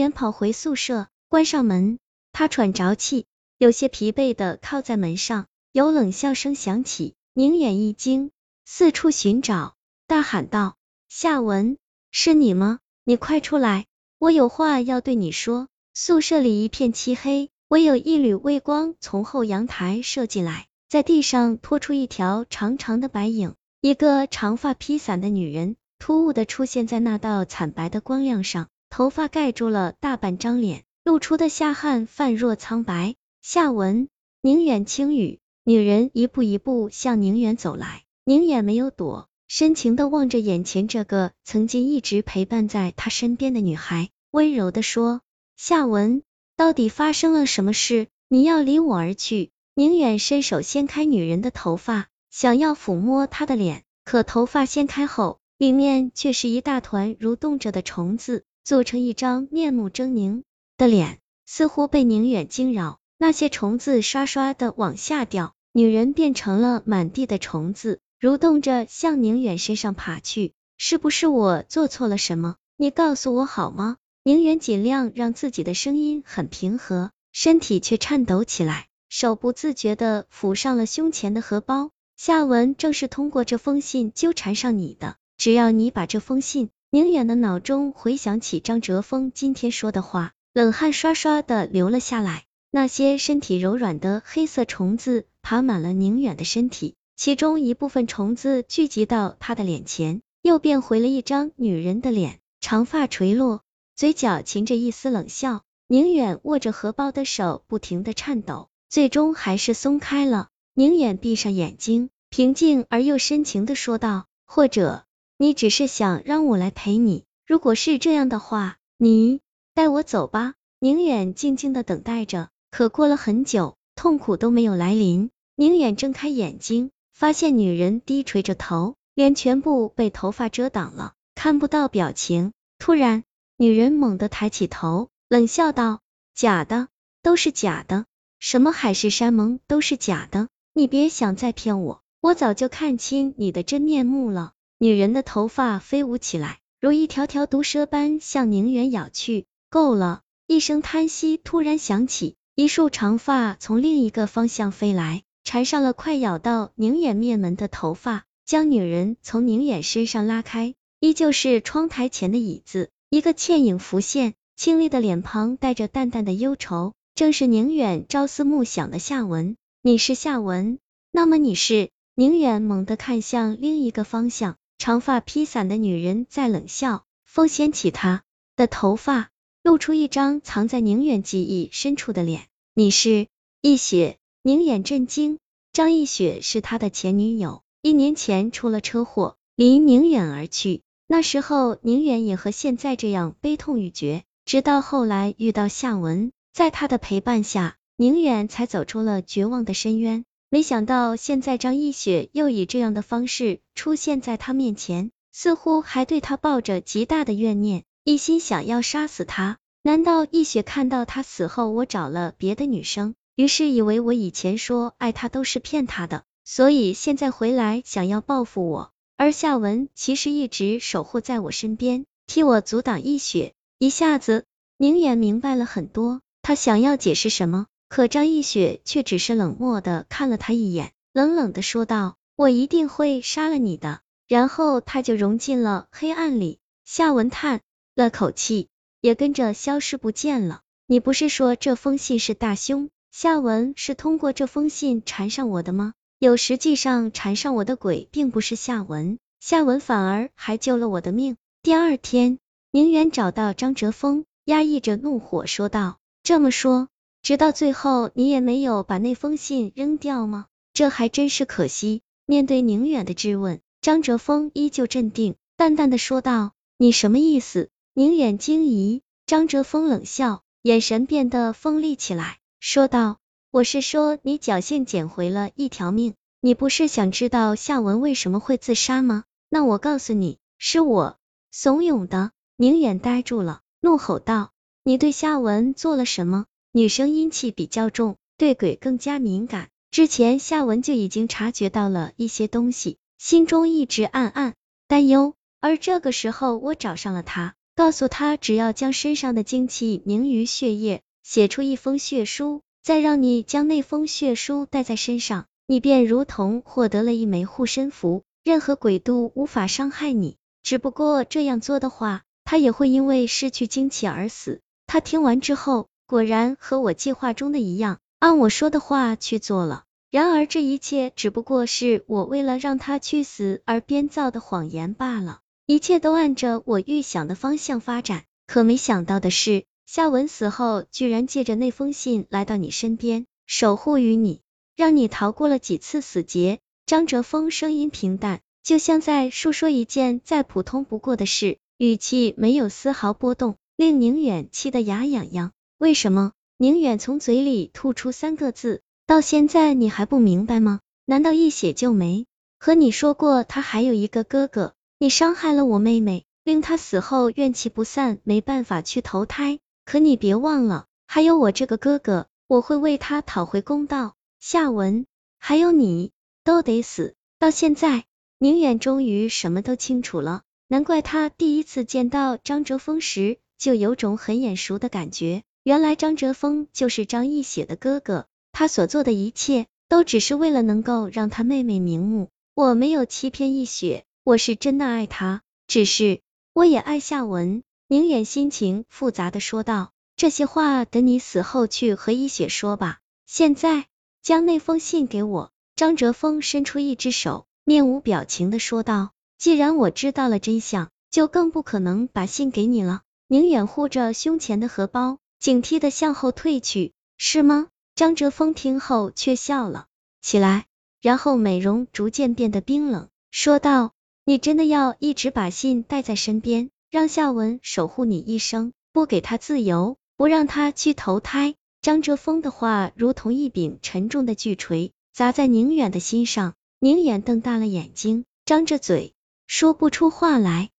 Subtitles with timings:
[0.00, 1.98] 远跑回宿舍，关上门，
[2.32, 3.26] 他喘着气，
[3.58, 5.44] 有些疲惫的靠在门上。
[5.72, 8.30] 有冷笑声响起，宁远一惊，
[8.64, 9.74] 四处寻找，
[10.06, 10.76] 大喊道
[11.10, 11.76] ：“夏文，
[12.10, 12.78] 是你吗？
[13.04, 13.84] 你快出来，
[14.18, 23.54] 我有话要对你说。”宿舍里一片漆黑，唯有一缕微光从后阳台射进来，在地上拖出一条长长的白影。
[23.82, 33.14] 一个长发披散的女人突兀的出现在那道惨白的光亮上，头发盖住了大半张脸，露出的下颌泛若苍白。
[33.40, 34.08] 夏文，
[34.42, 35.38] 宁远轻语。
[35.62, 45.20] 女人一步一步向宁远走来，宁远没有躲，深情的望着眼前这个曾经一直陪伴在他身边的女孩，温柔的说
[45.56, 46.22] ：“夏文，
[46.56, 48.08] 到底发生了什么事？
[48.28, 60.44] 你要离我而去？”宁远伸手掀开女人的头发，想要抚摸她的脸，可头发掀开后，里面却是一大团蠕动着的虫子，做成一张面目狰狞
[60.76, 63.00] 的脸，似乎被宁远惊扰。
[63.18, 70.52] 那些虫子刷刷的往下掉，女人变成了满地的虫子，蠕动着向宁远身上爬去。
[70.78, 72.54] 是不是我做错了什么？
[72.76, 73.96] 你告诉我好吗？
[74.22, 81.90] 宁远尽量让自己的声音很平和，身体却颤抖起来，手不自觉的抚上了胸前的荷包。
[82.16, 86.70] 夏文正是通过这封信纠缠上你的，只要你把这封信……
[86.92, 92.46] 宁远的脑中回想起张哲峰今天说的话，冷汗刷刷的流了下来。
[92.72, 103.62] 那些身体柔软的黑色虫子爬满了宁远的身体，其中一部分虫子聚集到他的脸前，又变回了一张女人的脸，长发垂落，
[103.94, 105.62] 嘴角噙着一丝冷笑。
[105.86, 110.48] 宁远握着荷包的手不停的颤抖，最终还是松开了。
[110.74, 115.04] 宁远闭上眼睛，平静而又深情的说道：“或者
[115.42, 117.24] 你只是想让我来陪你？
[117.46, 119.40] 如果是这样的话，你
[119.72, 122.50] 带我走吧。”宁远静静的等待着。
[122.70, 125.30] 可过了很久，痛苦都没有来临。
[125.56, 132.52] 宁远睁开眼睛，发现女人低垂着头，脸全部被头发遮挡了，看不到表情。
[132.78, 133.24] 突然，
[133.56, 136.00] 女人猛地抬起头，冷笑道
[136.36, 136.88] ：“假的，
[137.22, 138.04] 都是假的，
[138.40, 144.52] 什么海誓山盟都是假的，你别想再骗我，我早就看清你的真面目了。”
[144.82, 149.44] 女人的头发飞舞起来，如一条条毒蛇般向宁远咬去。
[149.68, 150.22] 够了！
[150.46, 152.36] 一声叹息突然响起。
[152.54, 160.74] 一束长发从另一个方向飞来，缠上了快咬到宁远面门的头发，将女人从宁远身上拉开。
[160.98, 169.56] 依旧是窗台前的椅子，一个倩影浮现，清丽的脸庞带着淡淡的忧愁，正是宁远朝思暮想的夏文。
[169.82, 170.78] 你是夏文？
[171.12, 171.90] 那么你是？
[172.14, 178.22] 宁远猛地看向另一个方向，长发披散的女人在冷笑，风掀起她
[178.56, 179.28] 的头发，
[179.62, 182.46] 露出一张藏在宁远记忆深处的脸。
[182.72, 183.26] 你是
[183.60, 185.38] 易雪，宁远震惊。
[185.74, 190.80] 张易雪是他的前女友，一年前出了车祸，离宁远而去。
[191.06, 200.24] 那时候宁远也和现在这样悲痛欲绝，直到后来遇到夏文，在他的陪伴下，宁远才走出了绝望的深渊。
[200.52, 209.58] 没想到现在张一雪又以这样的方式出现在他面前，似乎还对他抱着极大的怨念，一心想要杀死他。
[209.82, 218.90] 难道一雪看到他死后，我找了别的女生，于是以为我以前说爱他都是骗他的，所以现在回来想要报复我？
[219.16, 223.54] 而夏文其实一直守护在我身边，替我阻挡一雪。
[223.78, 224.46] 一下子，
[224.78, 236.60] 宁远明白了很多，他想要解释什么，可张易雪却只是冷漠的看了他一眼，冷冷的说道：“我一定会杀了你的。”然后他就融进了黑暗里。
[236.86, 237.60] 夏文叹
[237.94, 238.68] 了口气。
[239.00, 240.60] 也跟着消失不见了。
[240.86, 242.90] 你不是说这封信是大凶？
[243.10, 245.94] 夏文是通过这封信缠上我的吗？
[246.18, 251.36] 有，实际上缠上我的鬼并不是夏文，夏文反而还救了我的命。
[251.62, 252.38] 第二天，
[252.72, 256.88] 宁远找到张哲峰，压抑着怒火说道：“这么说，
[257.22, 260.46] 直到最后你也没有把那封信扔掉吗？
[260.72, 273.18] 这还真是可惜。”面对宁远的质问，张哲峰依旧镇定，淡淡的说道：“你什么意思？”宁远惊疑，张哲峰冷笑，眼神变得锋利起来，说道
[273.50, 279.24] ：“我是说，你侥幸捡回了一条命，你不是想知道夏文为什么会自杀吗？
[279.48, 281.18] 那我告诉你，是我
[281.50, 284.52] 怂恿的。”宁远呆住了，怒吼道
[284.84, 294.54] ：“你对夏文做了什么？”女生阴气比较重，对鬼更加敏感，之前夏文就已经察觉到了一些东西，心中一直暗暗
[294.86, 297.54] 担忧，而这个时候我找上了他。
[297.74, 310.36] 告诉他只要将身上的精气凝于血液，写出一封血书，再让你将那封血书带在身上，你便如同获得了一枚护身符，任何鬼都无法伤害你。
[310.62, 314.60] 只不过这样做的话，他也会因为失去精气而死。
[314.86, 319.84] 他听完之后，果然和我计划中的一样，按我说的话去做了。
[320.10, 325.38] 然而这一切只不过是我为了让他去死而编造的谎言罢了。
[325.66, 334.40] 一切都按着我预想的方向发展，可没想到的是，夏文死后居然借着那封信来到你身边，守护于你，
[334.74, 336.58] 让你逃过了几次死劫。
[336.86, 345.52] 张哲峰声音平淡，就像在述说一件再普通不过的事，语气没有丝毫波动，令宁远气得牙痒痒。
[345.80, 346.32] 为什么？
[346.58, 348.82] 宁远从嘴里吐出三个字。
[349.06, 350.80] 到现在你还不明白吗？
[351.06, 352.26] 难道一写就没
[352.58, 354.74] 和你说过他还有一个哥哥？
[354.98, 359.58] 你伤害了我妹妹，令他死后怨气不散，没办法去投胎。
[359.86, 364.16] 可你别忘了，还有我这个哥哥，我会为他讨回公道。
[364.38, 365.06] 夏文，
[365.38, 366.12] 还有你，
[366.44, 367.14] 都得死。
[367.38, 368.04] 到现在，
[368.38, 370.42] 宁远终于什么都清楚了。
[370.68, 375.42] 难怪他第一次见到张哲峰时，就有种很眼熟的感觉。
[375.62, 378.26] 原来张哲峰就是张一雪的哥哥。
[378.52, 382.28] 他所做的一切，都只是为了能够让他妹妹瞑目。
[382.54, 385.42] 我没有欺骗易雪，我是真的爱她。
[385.66, 386.20] 只是
[386.52, 387.62] 我也爱夏文。
[387.88, 392.98] 宁远心情复杂的说道：“这些话等你死后去和易雪说吧。
[393.26, 393.86] 现在
[394.22, 406.92] 将那封信给我。”张哲峰伸出一只手，面无表情的说道：“既然我知道了真相，就更不可能把信给你了。”宁远护着胸前的荷包，警惕的向后退去。
[407.22, 407.68] 是吗？
[407.94, 409.86] 张哲峰听后却笑了
[410.22, 410.64] 起来，
[411.02, 413.92] 然后美容逐渐变得冰冷，说道
[414.24, 426.54] ：“你真的要一直把信带在身边，让夏文守护你一生，不给他自由，不让他去投胎？”张哲峰的话如同一柄沉重的巨锤，砸在宁远的心上。
[426.78, 429.12] 宁远瞪大了眼睛，张着嘴，
[429.46, 430.70] 说不出话来。